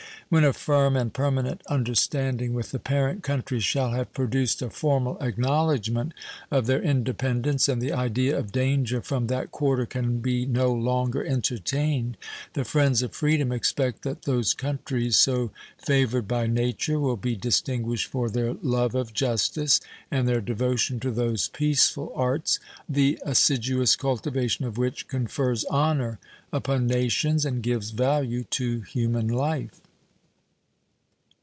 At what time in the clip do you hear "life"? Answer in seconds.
29.27-29.81